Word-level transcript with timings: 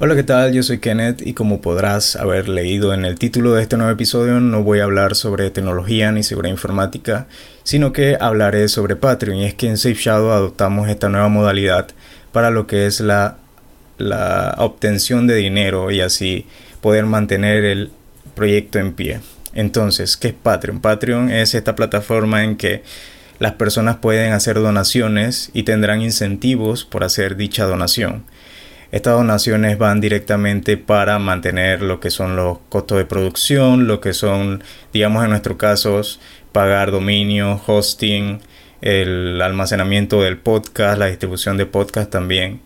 Hola, 0.00 0.14
¿qué 0.14 0.22
tal? 0.22 0.52
Yo 0.52 0.62
soy 0.62 0.78
Kenneth 0.78 1.26
y 1.26 1.32
como 1.32 1.60
podrás 1.60 2.14
haber 2.14 2.48
leído 2.48 2.94
en 2.94 3.04
el 3.04 3.18
título 3.18 3.54
de 3.54 3.62
este 3.62 3.76
nuevo 3.76 3.90
episodio, 3.90 4.38
no 4.38 4.62
voy 4.62 4.78
a 4.78 4.84
hablar 4.84 5.16
sobre 5.16 5.50
tecnología 5.50 6.12
ni 6.12 6.22
seguridad 6.22 6.52
informática, 6.52 7.26
sino 7.64 7.92
que 7.92 8.16
hablaré 8.20 8.68
sobre 8.68 8.94
Patreon. 8.94 9.38
Y 9.38 9.46
es 9.46 9.54
que 9.54 9.66
en 9.66 9.76
Safe 9.76 9.96
Shadow 9.96 10.30
adoptamos 10.30 10.88
esta 10.88 11.08
nueva 11.08 11.28
modalidad 11.28 11.88
para 12.30 12.50
lo 12.50 12.68
que 12.68 12.86
es 12.86 13.00
la, 13.00 13.38
la 13.96 14.54
obtención 14.58 15.26
de 15.26 15.34
dinero 15.34 15.90
y 15.90 16.00
así 16.00 16.46
poder 16.80 17.04
mantener 17.06 17.64
el 17.64 17.90
proyecto 18.36 18.78
en 18.78 18.92
pie. 18.92 19.18
Entonces, 19.52 20.16
¿qué 20.16 20.28
es 20.28 20.34
Patreon? 20.34 20.80
Patreon 20.80 21.28
es 21.28 21.56
esta 21.56 21.74
plataforma 21.74 22.44
en 22.44 22.56
que 22.56 22.84
las 23.40 23.54
personas 23.54 23.96
pueden 23.96 24.32
hacer 24.32 24.60
donaciones 24.60 25.50
y 25.54 25.64
tendrán 25.64 26.02
incentivos 26.02 26.84
por 26.84 27.02
hacer 27.02 27.34
dicha 27.34 27.64
donación. 27.64 28.22
Estas 28.90 29.14
donaciones 29.14 29.76
van 29.76 30.00
directamente 30.00 30.78
para 30.78 31.18
mantener 31.18 31.82
lo 31.82 32.00
que 32.00 32.10
son 32.10 32.36
los 32.36 32.58
costos 32.70 32.96
de 32.96 33.04
producción, 33.04 33.86
lo 33.86 34.00
que 34.00 34.14
son, 34.14 34.64
digamos 34.94 35.24
en 35.24 35.30
nuestro 35.30 35.58
caso, 35.58 36.00
pagar 36.52 36.90
dominio, 36.90 37.60
hosting, 37.66 38.40
el 38.80 39.42
almacenamiento 39.42 40.22
del 40.22 40.38
podcast, 40.38 40.98
la 40.98 41.06
distribución 41.06 41.58
de 41.58 41.66
podcast 41.66 42.10
también. 42.10 42.62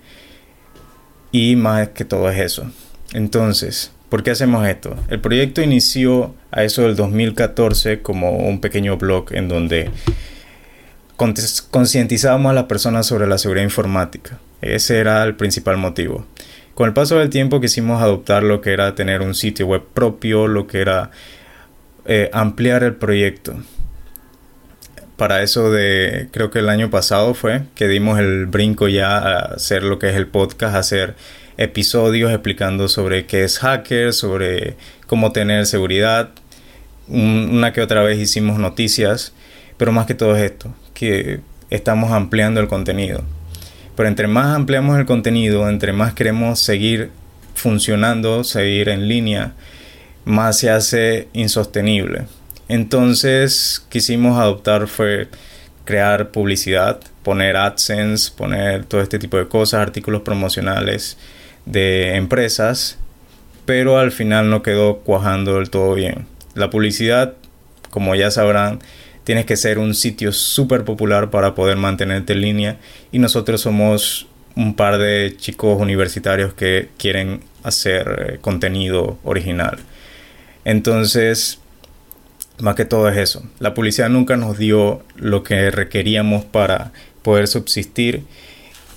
Y 1.32 1.56
más 1.56 1.88
que 1.88 2.04
todo 2.04 2.30
es 2.30 2.38
eso. 2.38 2.70
Entonces, 3.12 3.90
¿por 4.08 4.22
qué 4.22 4.30
hacemos 4.30 4.66
esto? 4.68 4.94
El 5.08 5.20
proyecto 5.20 5.60
inició 5.60 6.36
a 6.52 6.62
eso 6.62 6.82
del 6.82 6.94
2014 6.94 8.00
como 8.00 8.36
un 8.36 8.60
pequeño 8.60 8.96
blog 8.96 9.32
en 9.32 9.48
donde 9.48 9.90
concientizábamos 11.70 12.50
a 12.50 12.54
las 12.54 12.64
personas 12.64 13.06
sobre 13.06 13.26
la 13.26 13.38
seguridad 13.38 13.64
informática. 13.64 14.38
Ese 14.62 14.98
era 14.98 15.22
el 15.24 15.34
principal 15.34 15.76
motivo. 15.76 16.24
Con 16.74 16.88
el 16.88 16.94
paso 16.94 17.18
del 17.18 17.28
tiempo 17.28 17.60
quisimos 17.60 18.00
adoptar 18.00 18.42
lo 18.42 18.60
que 18.62 18.72
era 18.72 18.94
tener 18.94 19.20
un 19.20 19.34
sitio 19.34 19.66
web 19.66 19.82
propio, 19.92 20.46
lo 20.48 20.66
que 20.66 20.80
era 20.80 21.10
eh, 22.06 22.30
ampliar 22.32 22.82
el 22.82 22.94
proyecto. 22.94 23.56
Para 25.16 25.42
eso 25.42 25.70
de, 25.70 26.28
creo 26.32 26.50
que 26.50 26.60
el 26.60 26.68
año 26.68 26.90
pasado 26.90 27.34
fue 27.34 27.62
que 27.74 27.88
dimos 27.88 28.18
el 28.18 28.46
brinco 28.46 28.88
ya 28.88 29.18
a 29.18 29.38
hacer 29.54 29.82
lo 29.82 29.98
que 29.98 30.08
es 30.08 30.16
el 30.16 30.26
podcast, 30.26 30.74
hacer 30.74 31.14
episodios 31.58 32.32
explicando 32.32 32.88
sobre 32.88 33.26
qué 33.26 33.44
es 33.44 33.58
hacker, 33.58 34.12
sobre 34.14 34.76
cómo 35.06 35.32
tener 35.32 35.66
seguridad. 35.66 36.30
Una 37.08 37.72
que 37.72 37.82
otra 37.82 38.02
vez 38.02 38.18
hicimos 38.18 38.58
noticias, 38.58 39.34
pero 39.76 39.92
más 39.92 40.06
que 40.06 40.14
todo 40.14 40.36
es 40.36 40.42
esto, 40.42 40.74
que 40.94 41.40
estamos 41.68 42.12
ampliando 42.12 42.60
el 42.60 42.68
contenido. 42.68 43.22
Pero 43.96 44.08
entre 44.08 44.26
más 44.26 44.56
ampliamos 44.56 44.98
el 44.98 45.06
contenido, 45.06 45.68
entre 45.68 45.92
más 45.92 46.14
queremos 46.14 46.60
seguir 46.60 47.10
funcionando, 47.54 48.44
seguir 48.44 48.88
en 48.88 49.08
línea, 49.08 49.52
más 50.24 50.58
se 50.58 50.70
hace 50.70 51.28
insostenible. 51.32 52.26
Entonces 52.68 53.84
quisimos 53.90 54.38
adoptar 54.38 54.86
fue 54.86 55.28
crear 55.84 56.30
publicidad, 56.30 57.00
poner 57.22 57.56
AdSense, 57.56 58.32
poner 58.36 58.84
todo 58.84 59.00
este 59.00 59.18
tipo 59.18 59.36
de 59.36 59.48
cosas, 59.48 59.80
artículos 59.80 60.22
promocionales 60.22 61.18
de 61.66 62.16
empresas, 62.16 62.98
pero 63.66 63.98
al 63.98 64.10
final 64.12 64.50
no 64.50 64.62
quedó 64.62 64.98
cuajando 64.98 65.56
del 65.56 65.70
todo 65.70 65.94
bien. 65.94 66.26
La 66.54 66.70
publicidad, 66.70 67.34
como 67.90 68.14
ya 68.14 68.30
sabrán, 68.30 68.80
tienes 69.24 69.46
que 69.46 69.56
ser 69.56 69.78
un 69.78 69.94
sitio 69.94 70.32
súper 70.32 70.84
popular 70.84 71.30
para 71.30 71.54
poder 71.54 71.76
mantenerte 71.76 72.32
en 72.32 72.40
línea 72.40 72.78
y 73.10 73.18
nosotros 73.18 73.60
somos 73.60 74.26
un 74.56 74.74
par 74.74 74.98
de 74.98 75.34
chicos 75.36 75.80
universitarios 75.80 76.54
que 76.54 76.90
quieren 76.98 77.40
hacer 77.62 78.32
eh, 78.34 78.38
contenido 78.40 79.18
original. 79.24 79.78
Entonces, 80.64 81.58
más 82.58 82.74
que 82.74 82.84
todo 82.84 83.08
es 83.08 83.16
eso. 83.16 83.42
La 83.58 83.74
publicidad 83.74 84.08
nunca 84.08 84.36
nos 84.36 84.58
dio 84.58 85.02
lo 85.16 85.42
que 85.42 85.70
requeríamos 85.70 86.44
para 86.44 86.92
poder 87.22 87.48
subsistir 87.48 88.24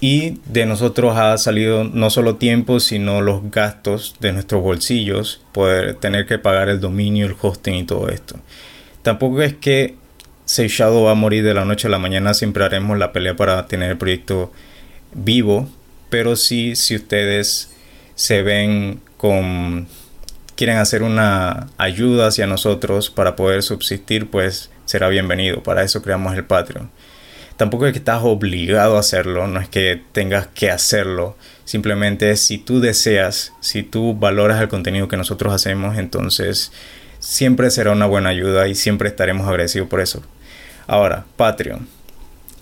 y 0.02 0.40
de 0.46 0.66
nosotros 0.66 1.18
ha 1.18 1.38
salido 1.38 1.84
no 1.84 2.10
solo 2.10 2.36
tiempo, 2.36 2.80
sino 2.80 3.22
los 3.22 3.50
gastos 3.50 4.16
de 4.20 4.34
nuestros 4.34 4.62
bolsillos, 4.62 5.42
poder 5.52 5.96
tener 5.96 6.26
que 6.26 6.38
pagar 6.38 6.70
el 6.70 6.82
dominio, 6.82 7.26
el 7.26 7.36
hosting 7.40 7.76
y 7.76 7.84
todo 7.86 8.10
esto. 8.10 8.36
Tampoco 9.02 9.42
es 9.42 9.56
que 9.56 9.96
Safe 10.46 10.70
Shadow 10.70 11.04
va 11.04 11.12
a 11.12 11.16
morir 11.16 11.44
de 11.44 11.54
la 11.54 11.66
noche 11.66 11.88
a 11.88 11.92
la 11.92 12.00
mañana, 12.00 12.34
siempre 12.34 12.64
haremos 12.64 12.98
la 12.98 13.12
pelea 13.12 13.36
para 13.36 13.66
tener 13.68 13.92
el 13.92 13.98
proyecto 13.98 14.52
vivo, 15.14 15.68
pero 16.10 16.36
sí 16.36 16.76
si 16.76 16.96
ustedes 16.96 17.72
se 18.16 18.44
ven 18.44 19.02
con 19.18 19.88
quieren 20.56 20.78
hacer 20.78 21.04
una 21.04 21.68
ayuda 21.78 22.28
hacia 22.28 22.48
nosotros 22.48 23.10
para 23.10 23.36
poder 23.36 23.64
subsistir, 23.64 24.30
pues 24.30 24.70
será 24.86 25.10
bienvenido. 25.10 25.64
Para 25.64 25.84
eso 25.84 26.02
creamos 26.02 26.36
el 26.36 26.46
Patreon. 26.46 26.90
Tampoco 27.58 27.88
es 27.88 27.94
que 27.94 28.00
estás 28.00 28.22
obligado 28.24 28.98
a 28.98 29.00
hacerlo, 29.00 29.48
no 29.48 29.60
es 29.60 29.70
que 29.70 30.02
tengas 30.12 30.48
que 30.48 30.70
hacerlo. 30.70 31.38
Simplemente 31.64 32.36
si 32.36 32.58
tú 32.58 32.82
deseas, 32.82 33.54
si 33.62 33.82
tú 33.84 34.14
valoras 34.14 34.62
el 34.62 34.68
contenido 34.68 35.08
que 35.08 35.18
nosotros 35.18 35.54
hacemos, 35.54 35.98
entonces 35.98 36.72
siempre 37.20 37.72
será 37.72 37.92
una 37.92 38.06
buena 38.06 38.30
ayuda 38.30 38.68
y 38.68 38.76
siempre 38.76 39.08
estaremos 39.08 39.48
agradecidos 39.48 39.88
por 39.88 40.02
eso. 40.02 40.22
Ahora, 40.88 41.26
Patreon. 41.36 41.88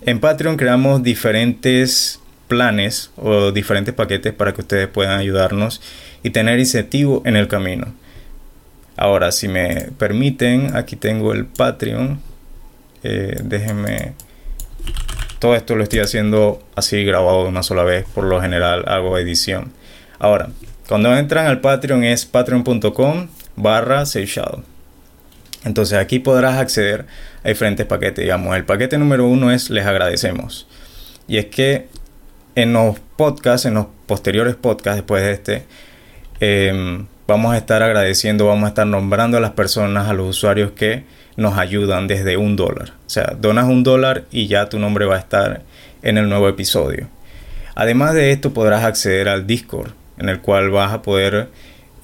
En 0.02 0.20
Patreon 0.20 0.56
creamos 0.56 1.02
diferentes 1.02 2.20
planes 2.48 3.10
o 3.16 3.52
diferentes 3.52 3.94
paquetes 3.94 4.32
para 4.32 4.52
que 4.52 4.60
ustedes 4.60 4.88
puedan 4.88 5.18
ayudarnos 5.18 5.80
y 6.22 6.30
tener 6.30 6.58
incentivo 6.58 7.22
en 7.24 7.36
el 7.36 7.48
camino. 7.48 7.94
Ahora, 8.96 9.32
si 9.32 9.48
me 9.48 9.88
permiten, 9.98 10.76
aquí 10.76 10.96
tengo 10.96 11.32
el 11.32 11.46
Patreon. 11.46 12.20
Eh, 13.02 13.40
déjenme. 13.42 14.12
Todo 15.38 15.56
esto 15.56 15.74
lo 15.74 15.82
estoy 15.82 15.98
haciendo 15.98 16.62
así 16.74 17.04
grabado 17.04 17.42
de 17.42 17.48
una 17.48 17.62
sola 17.62 17.82
vez. 17.82 18.06
Por 18.14 18.24
lo 18.24 18.40
general 18.40 18.84
hago 18.86 19.18
edición. 19.18 19.72
Ahora, 20.18 20.48
cuando 20.88 21.14
entran 21.16 21.46
al 21.46 21.60
Patreon 21.60 22.04
es 22.04 22.24
patreon.com 22.24 23.28
barra 23.56 24.04
Shadow. 24.04 24.62
Entonces 25.64 25.98
aquí 25.98 26.18
podrás 26.18 26.58
acceder 26.58 27.06
a 27.42 27.48
diferentes 27.48 27.86
paquetes. 27.86 28.22
Digamos, 28.22 28.54
el 28.56 28.64
paquete 28.64 28.98
número 28.98 29.26
uno 29.26 29.50
es 29.50 29.70
les 29.70 29.86
agradecemos. 29.86 30.66
Y 31.26 31.38
es 31.38 31.46
que 31.46 31.88
en 32.54 32.72
los 32.72 32.98
podcasts, 33.16 33.66
en 33.66 33.74
los 33.74 33.86
posteriores 34.06 34.54
podcasts 34.54 34.96
después 34.96 35.22
de 35.22 35.32
este, 35.32 35.66
em, 36.40 37.06
vamos 37.26 37.54
a 37.54 37.56
estar 37.56 37.82
agradeciendo, 37.82 38.46
vamos 38.46 38.64
a 38.64 38.68
estar 38.68 38.86
nombrando 38.86 39.38
a 39.38 39.40
las 39.40 39.52
personas, 39.52 40.08
a 40.08 40.12
los 40.12 40.28
usuarios 40.28 40.72
que 40.72 41.04
nos 41.36 41.58
ayudan 41.58 42.06
desde 42.06 42.36
un 42.36 42.56
dólar. 42.56 42.92
O 43.06 43.10
sea, 43.10 43.34
donas 43.38 43.66
un 43.66 43.82
dólar 43.82 44.24
y 44.30 44.46
ya 44.46 44.68
tu 44.68 44.78
nombre 44.78 45.06
va 45.06 45.16
a 45.16 45.18
estar 45.18 45.62
en 46.02 46.18
el 46.18 46.28
nuevo 46.28 46.48
episodio. 46.48 47.08
Además 47.74 48.14
de 48.14 48.30
esto 48.30 48.52
podrás 48.52 48.84
acceder 48.84 49.28
al 49.28 49.46
Discord, 49.46 49.92
en 50.18 50.28
el 50.28 50.40
cual 50.40 50.70
vas 50.70 50.92
a 50.92 51.02
poder 51.02 51.48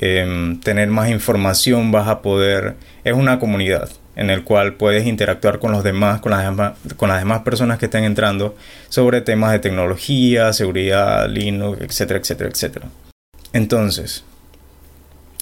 Em, 0.02 0.58
tener 0.60 0.88
más 0.88 1.10
información, 1.10 1.92
vas 1.92 2.08
a 2.08 2.22
poder, 2.22 2.76
es 3.04 3.12
una 3.12 3.38
comunidad 3.38 3.90
en 4.16 4.30
el 4.30 4.44
cual 4.44 4.76
puedes 4.76 5.06
interactuar 5.06 5.58
con 5.58 5.72
los 5.72 5.84
demás, 5.84 6.22
con 6.22 6.32
las 6.32 6.42
demás, 6.42 6.72
con 6.96 7.10
las 7.10 7.18
demás 7.18 7.42
personas 7.42 7.78
que 7.78 7.84
estén 7.84 8.04
entrando 8.04 8.56
sobre 8.88 9.20
temas 9.20 9.52
de 9.52 9.58
tecnología, 9.58 10.54
seguridad, 10.54 11.28
Linux, 11.28 11.82
etcétera, 11.82 12.18
etcétera, 12.18 12.48
etcétera. 12.48 12.86
Entonces, 13.52 14.24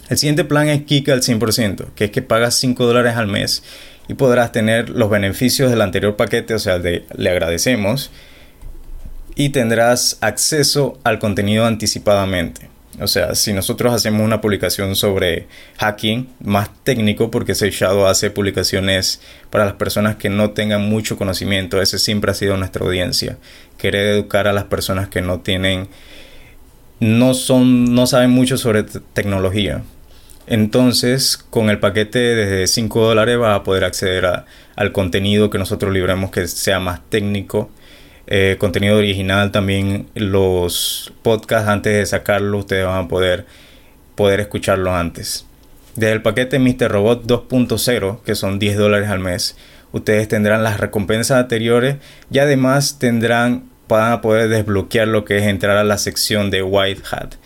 el 0.09 0.19
siguiente 0.19 0.45
plan 0.45 0.69
es 0.69 0.83
Kika 0.83 1.13
al 1.13 1.23
100%, 1.23 1.93
que 1.95 2.07
es 2.07 2.11
que 2.11 2.23
pagas 2.23 2.57
5 2.57 2.85
dólares 2.85 3.15
al 3.15 3.29
mes 3.29 3.63
y 4.09 4.15
podrás 4.15 4.51
tener 4.51 4.91
los 4.91 5.09
beneficios 5.09 5.71
del 5.71 5.83
anterior 5.83 6.17
paquete, 6.17 6.55
o 6.55 6.59
sea, 6.59 6.81
de 6.81 7.05
le 7.17 7.31
agradecemos, 7.31 8.11
y 9.37 9.51
tendrás 9.51 10.19
acceso 10.21 10.99
al 11.05 11.21
contenido 11.21 11.65
anticipadamente. 11.65 12.78
O 13.01 13.07
sea, 13.07 13.35
si 13.35 13.53
nosotros 13.53 13.93
hacemos 13.93 14.23
una 14.23 14.41
publicación 14.41 14.97
sobre 14.97 15.47
hacking 15.79 16.29
más 16.41 16.71
técnico, 16.83 17.31
porque 17.31 17.55
Safe 17.55 17.71
Shadow 17.71 18.07
hace 18.07 18.31
publicaciones 18.31 19.21
para 19.51 19.65
las 19.65 19.75
personas 19.75 20.17
que 20.17 20.29
no 20.29 20.51
tengan 20.51 20.83
mucho 20.83 21.17
conocimiento, 21.17 21.81
ese 21.81 21.99
siempre 21.99 22.31
ha 22.31 22.35
sido 22.35 22.57
nuestra 22.57 22.85
audiencia. 22.85 23.39
Querer 23.77 24.09
educar 24.09 24.49
a 24.49 24.53
las 24.53 24.65
personas 24.65 25.09
que 25.09 25.23
no 25.23 25.41
tienen, 25.41 25.89
no 27.01 27.35
son, 27.35 27.95
no 27.95 28.07
saben 28.07 28.31
mucho 28.31 28.59
sobre 28.59 28.83
tecnología. 28.83 29.83
Entonces, 30.47 31.37
con 31.37 31.69
el 31.69 31.79
paquete 31.79 32.19
de 32.19 32.67
5 32.67 33.07
dólares 33.07 33.39
vas 33.39 33.55
a 33.55 33.63
poder 33.63 33.85
acceder 33.85 34.27
al 34.77 34.93
contenido 34.93 35.51
que 35.51 35.59
nosotros 35.59 35.93
libremos 35.93 36.31
que 36.31 36.49
sea 36.49 36.81
más 36.81 37.01
técnico 37.11 37.71
eh, 38.31 38.57
contenido 38.59 38.99
original, 38.99 39.51
también 39.53 40.09
los 40.15 41.15
podcasts 41.23 41.67
antes 41.67 41.95
de 41.95 42.05
sacarlo, 42.05 42.59
ustedes 42.59 42.85
van 42.85 43.07
a 43.07 43.09
poder, 43.09 43.47
poder 44.15 44.41
escucharlo 44.41 44.95
antes. 44.95 45.47
Desde 45.97 46.13
el 46.13 46.21
paquete 46.21 46.59
Mr. 46.59 46.91
Robot 46.91 47.25
2.0, 47.25 48.23
que 48.23 48.35
son 48.35 48.59
10 48.59 48.77
dólares 48.77 49.09
al 49.09 49.21
mes, 49.21 49.57
ustedes 49.93 50.29
tendrán 50.29 50.63
las 50.63 50.79
recompensas 50.79 51.39
anteriores 51.39 51.97
y 52.31 52.39
además 52.39 52.99
tendrán, 52.99 53.71
van 53.89 54.13
a 54.13 54.21
poder 54.21 54.51
desbloquear 54.51 55.09
lo 55.09 55.25
que 55.25 55.39
es 55.39 55.45
entrar 55.45 55.79
a 55.79 55.85
la 55.85 55.97
sección 55.97 56.51
de 56.51 56.63
White 56.63 57.03
Hat. 57.11 57.37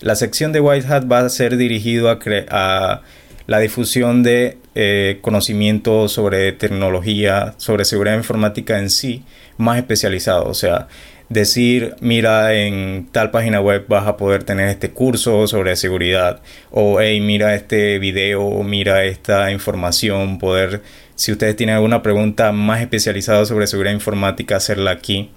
La 0.00 0.16
sección 0.16 0.50
de 0.50 0.58
White 0.58 0.92
Hat 0.92 1.04
va 1.10 1.20
a 1.20 1.28
ser 1.28 1.56
dirigido 1.56 2.10
a, 2.10 2.18
a 2.50 3.02
la 3.46 3.58
difusión 3.58 4.22
de 4.22 4.58
eh, 4.74 5.18
conocimiento 5.20 6.08
sobre 6.08 6.52
tecnología, 6.52 7.54
sobre 7.58 7.84
seguridad 7.84 8.16
informática 8.16 8.78
en 8.78 8.90
sí, 8.90 9.22
más 9.58 9.78
especializado. 9.78 10.46
O 10.46 10.54
sea, 10.54 10.88
decir, 11.28 11.94
mira, 12.00 12.54
en 12.54 13.08
tal 13.10 13.30
página 13.30 13.60
web 13.60 13.84
vas 13.88 14.06
a 14.06 14.16
poder 14.16 14.44
tener 14.44 14.68
este 14.68 14.90
curso 14.90 15.46
sobre 15.46 15.76
seguridad, 15.76 16.40
o 16.70 17.00
hey, 17.00 17.20
mira 17.20 17.54
este 17.54 17.98
video, 17.98 18.62
mira 18.62 19.04
esta 19.04 19.50
información, 19.50 20.38
poder, 20.38 20.82
si 21.14 21.32
ustedes 21.32 21.56
tienen 21.56 21.76
alguna 21.76 22.02
pregunta 22.02 22.52
más 22.52 22.80
especializada 22.80 23.44
sobre 23.46 23.66
seguridad 23.66 23.94
informática, 23.94 24.56
hacerla 24.56 24.90
aquí, 24.92 25.30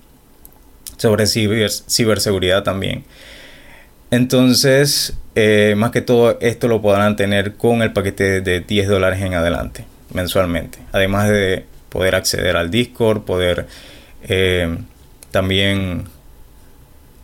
sobre 0.97 1.27
ciberseguridad 1.27 2.63
también. 2.63 3.03
Entonces, 4.11 5.13
eh, 5.35 5.73
más 5.77 5.91
que 5.91 6.01
todo, 6.01 6.37
esto 6.41 6.67
lo 6.67 6.81
podrán 6.81 7.15
tener 7.15 7.55
con 7.55 7.81
el 7.81 7.91
paquete 7.93 8.41
de 8.41 8.61
10 8.61 8.87
dólares 8.87 9.21
en 9.21 9.33
adelante, 9.33 9.85
mensualmente. 10.13 10.79
Además 10.91 11.29
de 11.29 11.65
poder 11.89 12.15
acceder 12.15 12.55
al 12.55 12.71
Discord, 12.71 13.23
poder 13.23 13.67
eh, 14.23 14.77
también 15.31 16.05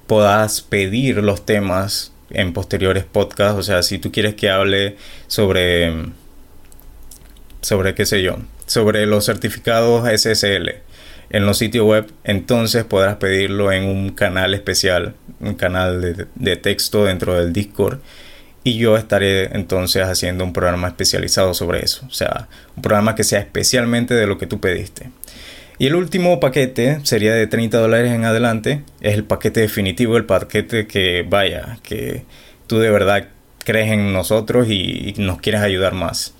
puedas 0.07 0.61
pedir 0.61 1.17
los 1.17 1.45
temas 1.45 2.11
en 2.31 2.53
posteriores 2.53 3.05
podcasts. 3.05 3.59
O 3.59 3.63
sea, 3.63 3.83
si 3.83 3.99
tú 3.99 4.11
quieres 4.11 4.35
que 4.35 4.49
hable 4.49 4.97
sobre, 5.27 5.93
sobre 7.61 7.95
qué 7.95 8.05
sé 8.05 8.21
yo, 8.21 8.37
sobre 8.65 9.05
los 9.05 9.25
certificados 9.25 10.07
SSL 10.09 10.81
en 11.31 11.45
los 11.45 11.57
sitios 11.57 11.85
web, 11.85 12.11
entonces 12.23 12.83
podrás 12.83 13.15
pedirlo 13.15 13.71
en 13.71 13.85
un 13.85 14.11
canal 14.11 14.53
especial, 14.53 15.15
un 15.39 15.55
canal 15.55 16.29
de, 16.35 16.55
texto 16.57 17.05
dentro 17.05 17.35
del 17.35 17.53
Discord. 17.53 17.99
Y 18.63 18.77
yo 18.77 18.95
estaré 18.95 19.55
entonces 19.55 20.03
haciendo 20.03 20.43
un 20.43 20.53
programa 20.53 20.89
especializado 20.89 21.53
sobre 21.53 21.83
eso. 21.83 22.05
O 22.07 22.13
sea, 22.13 22.47
un 22.75 22.83
programa 22.83 23.15
que 23.15 23.23
sea 23.23 23.39
especialmente 23.39 24.13
de 24.13 24.27
lo 24.27 24.37
que 24.37 24.45
tú 24.45 24.59
pediste. 24.59 25.09
Y 25.79 25.87
el 25.87 25.95
último 25.95 26.39
paquete 26.39 26.99
sería 27.03 27.33
de 27.33 27.47
30 27.47 27.79
dólares 27.79 28.11
en 28.11 28.25
adelante. 28.25 28.83
Es 28.99 29.15
el 29.15 29.23
paquete 29.23 29.61
definitivo, 29.61 30.15
el 30.17 30.25
paquete 30.25 30.85
que 30.85 31.25
vaya, 31.27 31.79
que 31.81 32.23
tú 32.67 32.77
de 32.77 32.91
verdad 32.91 33.29
crees 33.65 33.91
en 33.91 34.13
nosotros 34.13 34.67
y 34.69 35.15
nos 35.17 35.39
quieres 35.39 35.61
ayudar 35.61 35.93
más. 35.93 36.35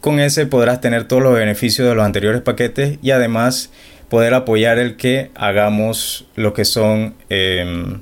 Con 0.00 0.18
ese 0.18 0.46
podrás 0.46 0.80
tener 0.80 1.04
todos 1.04 1.22
los 1.22 1.34
beneficios 1.34 1.86
de 1.86 1.94
los 1.94 2.04
anteriores 2.04 2.40
paquetes 2.40 2.98
y 3.02 3.10
además 3.10 3.70
poder 4.08 4.34
apoyar 4.34 4.78
el 4.78 4.96
que 4.96 5.30
hagamos 5.34 6.26
lo 6.36 6.54
que 6.54 6.64
son 6.64 7.14
em, 7.28 8.00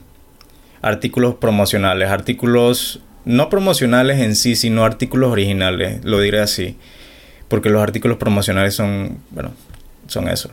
artículos 0.81 1.35
promocionales, 1.37 2.09
artículos 2.11 3.01
no 3.25 3.51
promocionales 3.51 4.21
en 4.21 4.37
sí, 4.37 4.55
sino 4.55 4.85
artículos 4.85 5.33
originales, 5.33 6.05
lo 6.05 6.21
diré 6.21 6.41
así, 6.41 6.77
porque 7.49 7.69
los 7.69 7.83
artículos 7.83 8.17
promocionales 8.17 8.75
son, 8.75 9.19
bueno, 9.31 9.53
son 10.07 10.29
eso. 10.29 10.51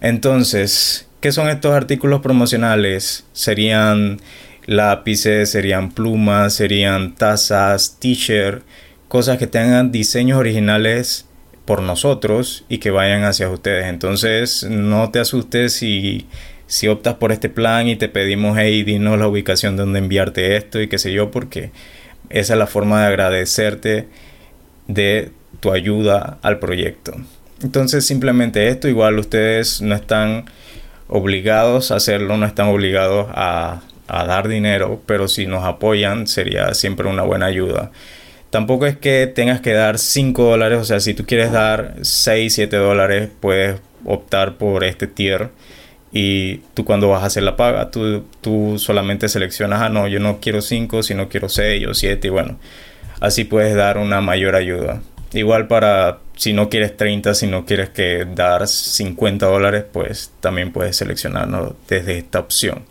Entonces, 0.00 1.08
¿qué 1.20 1.32
son 1.32 1.48
estos 1.48 1.74
artículos 1.74 2.20
promocionales? 2.20 3.26
Serían 3.32 4.20
lápices, 4.64 5.50
serían 5.50 5.90
plumas, 5.90 6.54
serían 6.54 7.14
tazas, 7.14 7.98
t-shirt, 7.98 8.62
cosas 9.08 9.38
que 9.38 9.46
tengan 9.46 9.90
diseños 9.90 10.38
originales 10.38 11.26
por 11.64 11.82
nosotros 11.82 12.64
y 12.68 12.78
que 12.78 12.90
vayan 12.90 13.24
hacia 13.24 13.50
ustedes. 13.50 13.86
Entonces, 13.86 14.64
no 14.64 15.10
te 15.10 15.18
asustes 15.18 15.72
si, 15.74 16.26
si 16.66 16.88
optas 16.88 17.14
por 17.14 17.32
este 17.32 17.48
plan 17.48 17.88
y 17.88 17.96
te 17.96 18.08
pedimos, 18.08 18.56
hey, 18.58 18.84
dinos 18.84 19.18
la 19.18 19.28
ubicación 19.28 19.76
donde 19.76 19.98
enviarte 19.98 20.56
esto 20.56 20.80
y 20.80 20.88
qué 20.88 20.98
sé 20.98 21.12
yo, 21.12 21.30
porque 21.30 21.70
esa 22.30 22.54
es 22.54 22.58
la 22.58 22.66
forma 22.66 23.00
de 23.02 23.06
agradecerte 23.08 24.08
de 24.86 25.30
tu 25.60 25.72
ayuda 25.72 26.38
al 26.42 26.58
proyecto. 26.58 27.12
Entonces, 27.62 28.06
simplemente 28.06 28.68
esto, 28.68 28.88
igual 28.88 29.18
ustedes 29.18 29.82
no 29.82 29.94
están 29.94 30.44
obligados 31.08 31.90
a 31.90 31.96
hacerlo, 31.96 32.36
no 32.36 32.46
están 32.46 32.68
obligados 32.68 33.26
a, 33.30 33.82
a 34.06 34.24
dar 34.24 34.48
dinero, 34.48 35.02
pero 35.06 35.28
si 35.28 35.46
nos 35.46 35.64
apoyan 35.64 36.26
sería 36.26 36.72
siempre 36.74 37.08
una 37.08 37.22
buena 37.22 37.46
ayuda. 37.46 37.90
Tampoco 38.50 38.86
es 38.86 38.96
que 38.96 39.26
tengas 39.26 39.60
que 39.60 39.72
dar 39.72 39.98
5 39.98 40.42
dólares, 40.42 40.78
o 40.78 40.84
sea, 40.84 41.00
si 41.00 41.14
tú 41.14 41.24
quieres 41.26 41.52
dar 41.52 41.96
6, 42.00 42.52
7 42.52 42.76
dólares, 42.76 43.28
puedes 43.40 43.80
optar 44.04 44.56
por 44.56 44.84
este 44.84 45.06
tier 45.06 45.50
y 46.12 46.58
tú 46.74 46.84
cuando 46.84 47.08
vas 47.08 47.22
a 47.22 47.26
hacer 47.26 47.42
la 47.42 47.56
paga, 47.56 47.90
tú, 47.90 48.24
tú 48.40 48.78
solamente 48.78 49.28
seleccionas, 49.28 49.82
ah, 49.82 49.88
no, 49.90 50.08
yo 50.08 50.20
no 50.20 50.40
quiero 50.40 50.62
5, 50.62 51.02
sino 51.02 51.28
quiero 51.28 51.48
6 51.50 51.86
o 51.88 51.94
7 51.94 52.26
y 52.26 52.30
bueno, 52.30 52.58
así 53.20 53.44
puedes 53.44 53.74
dar 53.74 53.98
una 53.98 54.20
mayor 54.22 54.56
ayuda. 54.56 55.02
Igual 55.34 55.68
para 55.68 56.20
si 56.36 56.54
no 56.54 56.70
quieres 56.70 56.96
30, 56.96 57.34
si 57.34 57.46
no 57.46 57.66
quieres 57.66 57.90
que 57.90 58.26
dar 58.34 58.66
50 58.66 59.44
dólares, 59.44 59.84
pues 59.92 60.32
también 60.40 60.72
puedes 60.72 60.96
seleccionarlo 60.96 61.76
desde 61.86 62.18
esta 62.18 62.38
opción. 62.38 62.84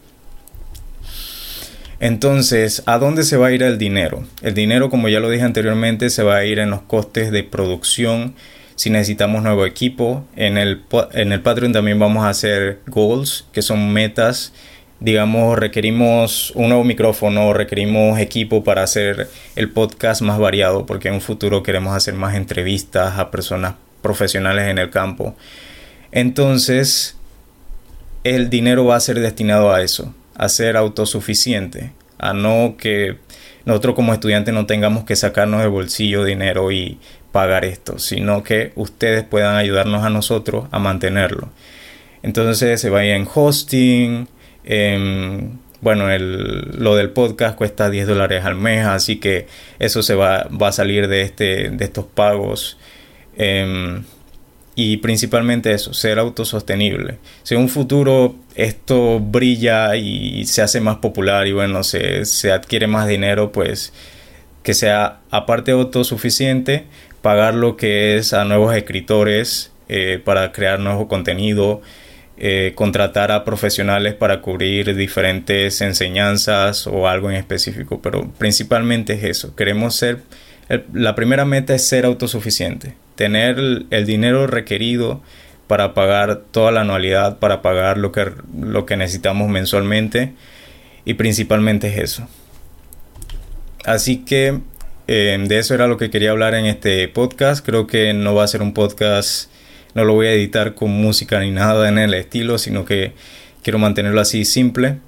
Entonces, 2.00 2.84
¿a 2.86 3.00
dónde 3.00 3.24
se 3.24 3.38
va 3.38 3.48
a 3.48 3.52
ir 3.52 3.64
el 3.64 3.80
dinero? 3.80 4.24
El 4.44 4.54
dinero, 4.54 4.90
como 4.90 5.10
ya 5.10 5.20
lo 5.20 5.30
dije 5.32 5.44
anteriormente, 5.44 6.12
se 6.12 6.22
va 6.22 6.38
a 6.38 6.46
ir 6.46 6.60
en 6.60 6.70
los 6.70 6.82
costes 6.82 7.32
de 7.32 7.44
producción. 7.44 8.36
Si 8.76 8.92
necesitamos 8.92 9.42
nuevo 9.42 9.66
equipo, 9.66 10.24
en 10.36 10.60
el, 10.60 10.84
en 11.14 11.32
el 11.32 11.42
Patreon 11.42 11.74
también 11.74 11.98
vamos 11.98 12.24
a 12.24 12.30
hacer 12.30 12.82
goals, 12.86 13.48
que 13.52 13.64
son 13.64 13.92
metas. 13.94 14.54
Digamos, 15.00 15.58
requerimos 15.58 16.52
un 16.52 16.70
nuevo 16.70 16.84
micrófono, 16.84 17.52
requerimos 17.54 18.20
equipo 18.20 18.64
para 18.64 18.84
hacer 18.84 19.28
el 19.56 19.72
podcast 19.72 20.22
más 20.22 20.38
variado, 20.38 20.86
porque 20.86 21.08
en 21.08 21.16
un 21.16 21.22
futuro 21.22 21.64
queremos 21.64 21.96
hacer 21.96 22.14
más 22.14 22.36
entrevistas 22.36 23.18
a 23.18 23.32
personas 23.32 23.74
profesionales 24.04 24.68
en 24.68 24.78
el 24.78 24.92
campo. 24.92 25.36
Entonces, 26.12 27.18
el 28.24 28.52
dinero 28.52 28.86
va 28.86 28.98
a 28.98 29.00
ser 29.00 29.20
destinado 29.20 29.74
a 29.74 29.82
eso 29.82 30.14
a 30.38 30.50
ser 30.50 30.78
autosuficiente, 30.78 31.92
a 32.20 32.34
no 32.34 32.76
que 32.78 33.18
nosotros 33.66 33.96
como 33.96 34.14
estudiantes 34.14 34.54
no 34.54 34.66
tengamos 34.66 35.04
que 35.04 35.16
sacarnos 35.16 35.62
de 35.62 35.68
bolsillo 35.68 36.24
dinero 36.24 36.72
y 36.72 37.00
pagar 37.32 37.66
esto, 37.66 38.00
sino 38.00 38.44
que 38.44 38.72
ustedes 38.76 39.24
puedan 39.24 39.56
ayudarnos 39.56 40.06
a 40.06 40.10
nosotros 40.10 40.68
a 40.72 40.80
mantenerlo. 40.80 41.50
Entonces 42.24 42.80
se 42.80 42.90
vaya 42.90 43.16
en 43.16 43.28
hosting, 43.32 44.28
bueno, 45.82 46.10
el, 46.10 46.72
lo 46.78 46.96
del 46.96 47.10
podcast 47.10 47.58
cuesta 47.58 47.90
10 47.90 48.08
dólares 48.08 48.46
al 48.46 48.56
mes, 48.56 48.86
así 48.86 49.18
que 49.18 49.48
eso 49.80 50.02
se 50.02 50.16
va, 50.16 50.48
va 50.50 50.70
a 50.70 50.72
salir 50.72 51.08
de, 51.08 51.22
este, 51.22 51.70
de 51.70 51.86
estos 51.86 52.06
pagos. 52.06 52.78
Em, 53.36 54.04
y 54.80 54.98
principalmente 54.98 55.74
eso, 55.74 55.92
ser 55.92 56.20
autosostenible. 56.20 57.18
Si 57.42 57.56
en 57.56 57.62
un 57.62 57.68
futuro 57.68 58.36
esto 58.54 59.20
brilla 59.20 59.96
y 59.96 60.46
se 60.46 60.62
hace 60.62 60.82
más 60.82 60.98
popular 60.98 61.48
y 61.48 61.52
bueno, 61.52 61.82
se, 61.82 62.26
se 62.26 62.52
adquiere 62.52 62.86
más 62.86 63.08
dinero, 63.08 63.52
pues 63.52 63.92
que 64.62 64.76
sea 64.76 65.22
aparte 65.32 65.72
autosuficiente, 65.72 66.86
pagar 67.24 67.56
lo 67.56 67.76
que 67.76 68.18
es 68.18 68.34
a 68.34 68.46
nuevos 68.46 68.76
escritores 68.76 69.72
eh, 69.90 70.22
para 70.24 70.52
crear 70.52 70.80
nuevo 70.80 71.08
contenido, 71.08 71.82
eh, 72.38 72.74
contratar 72.76 73.32
a 73.32 73.44
profesionales 73.46 74.14
para 74.14 74.42
cubrir 74.42 74.96
diferentes 74.96 75.82
enseñanzas 75.82 76.86
o 76.86 77.08
algo 77.08 77.32
en 77.32 77.38
específico, 77.38 78.00
pero 78.00 78.32
principalmente 78.38 79.14
es 79.14 79.24
eso, 79.24 79.56
queremos 79.56 79.96
ser, 79.96 80.20
la 80.94 81.16
primera 81.16 81.46
meta 81.46 81.74
es 81.74 81.88
ser 81.88 82.06
autosuficiente 82.06 82.94
tener 83.18 83.60
el, 83.90 84.06
dinero 84.06 84.48
requerido 84.48 85.22
para 85.68 85.94
pagar 85.94 86.44
toda 86.52 86.72
la 86.72 86.82
anualidad, 86.82 87.40
para 87.40 87.62
pagar 87.62 87.98
lo 87.98 88.14
que, 88.14 88.32
lo 88.58 88.86
que 88.86 88.96
necesitamos 88.96 89.50
mensualmente 89.50 90.34
y 91.04 91.16
principalmente 91.16 91.88
es 91.90 91.98
eso. 91.98 92.28
Así 93.84 94.24
que 94.24 94.60
eh, 95.08 95.38
de 95.46 95.60
eso 95.60 95.74
era 95.74 95.88
lo 95.88 95.98
que 95.98 96.10
quería 96.10 96.32
hablar 96.32 96.54
en 96.54 96.66
este 96.66 97.08
podcast. 97.10 97.66
Creo 97.66 97.88
que 97.88 98.14
no 98.14 98.36
va 98.36 98.44
a 98.44 98.48
ser 98.48 98.62
un 98.62 98.74
podcast, 98.74 99.52
no 99.96 100.06
lo 100.06 100.14
voy 100.14 100.28
a 100.28 100.34
editar 100.34 100.76
con 100.76 100.92
música 100.92 101.40
ni 101.42 101.52
nada 101.52 101.90
en 101.90 101.98
el 101.98 102.14
estilo, 102.14 102.58
sino 102.58 102.86
que 102.86 103.14
quiero 103.64 103.80
mantenerlo 103.80 104.22
así 104.22 104.46
simple 104.46 105.00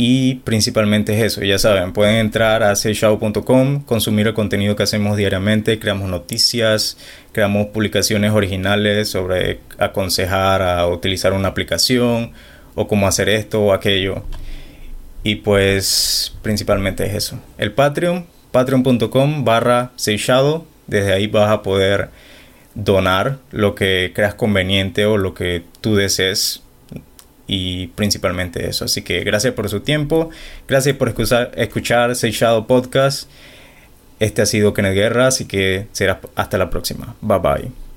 y 0.00 0.36
principalmente 0.44 1.12
es 1.18 1.24
eso, 1.24 1.42
ya 1.42 1.58
saben, 1.58 1.92
pueden 1.92 2.14
entrar 2.14 2.62
a 2.62 2.76
seishao.com, 2.76 3.82
consumir 3.82 4.28
el 4.28 4.32
contenido 4.32 4.76
que 4.76 4.84
hacemos 4.84 5.16
diariamente, 5.16 5.80
creamos 5.80 6.08
noticias, 6.08 6.96
creamos 7.32 7.66
publicaciones 7.66 8.30
originales 8.30 9.08
sobre 9.08 9.58
aconsejar 9.76 10.62
a 10.62 10.86
utilizar 10.86 11.32
una 11.32 11.48
aplicación 11.48 12.30
o 12.76 12.86
cómo 12.86 13.08
hacer 13.08 13.28
esto 13.28 13.60
o 13.60 13.72
aquello. 13.72 14.22
Y 15.24 15.34
pues 15.34 16.32
principalmente 16.42 17.04
es 17.04 17.14
eso. 17.14 17.40
El 17.58 17.72
Patreon, 17.72 18.24
patreon.com 18.52 19.44
barra 19.44 19.90
desde 20.86 21.12
ahí 21.12 21.26
vas 21.26 21.50
a 21.50 21.64
poder 21.64 22.10
donar 22.76 23.38
lo 23.50 23.74
que 23.74 24.12
creas 24.14 24.34
conveniente 24.34 25.06
o 25.06 25.16
lo 25.16 25.34
que 25.34 25.64
tú 25.80 25.96
desees 25.96 26.62
y 27.48 27.88
principalmente 27.88 28.68
eso. 28.68 28.84
Así 28.84 29.02
que 29.02 29.24
gracias 29.24 29.54
por 29.54 29.68
su 29.68 29.80
tiempo, 29.80 30.30
gracias 30.68 30.94
por 30.96 31.08
escuchar, 31.08 31.50
escuchar 31.56 32.12
Shadow 32.14 32.66
Podcast. 32.68 33.28
Este 34.20 34.42
ha 34.42 34.46
sido 34.46 34.74
Kenneth 34.74 34.94
Guerra, 34.94 35.28
así 35.28 35.46
que 35.46 35.86
será 35.92 36.20
hasta 36.36 36.58
la 36.58 36.70
próxima. 36.70 37.16
Bye 37.20 37.38
bye. 37.38 37.87